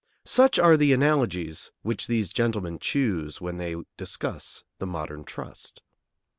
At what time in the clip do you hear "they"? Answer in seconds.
3.59-3.75